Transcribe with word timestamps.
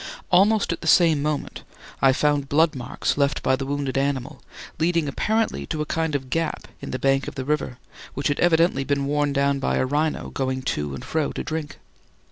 Almost 0.31 0.73
at 0.73 0.81
the 0.81 0.87
same 0.87 1.21
moment 1.21 1.61
I 2.01 2.11
found 2.11 2.49
blood 2.49 2.73
marks 2.73 3.19
left 3.19 3.43
by 3.43 3.55
the 3.55 3.67
wounded 3.67 3.99
animal, 3.99 4.41
leading 4.79 5.07
apparently 5.07 5.67
to 5.67 5.81
a 5.83 5.85
kind 5.85 6.15
of 6.15 6.31
gap 6.31 6.67
in 6.81 6.89
the 6.89 6.97
bank 6.97 7.27
of 7.27 7.35
the 7.35 7.45
river, 7.45 7.77
which 8.15 8.27
had 8.29 8.39
evidently 8.39 8.83
been 8.83 9.05
worn 9.05 9.31
down 9.31 9.59
by 9.59 9.75
a 9.75 9.85
rhino 9.85 10.31
going 10.31 10.63
to 10.63 10.95
and 10.95 11.05
fro 11.05 11.31
to 11.33 11.43
drink. 11.43 11.77